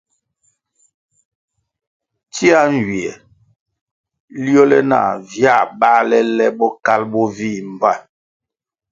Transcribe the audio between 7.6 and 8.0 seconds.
mbpa.